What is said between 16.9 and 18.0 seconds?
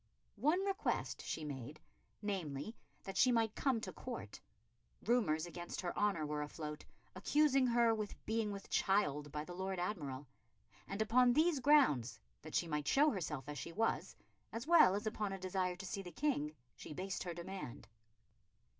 based her demand.